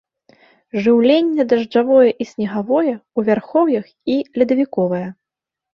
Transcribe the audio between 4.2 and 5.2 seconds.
ледавіковае.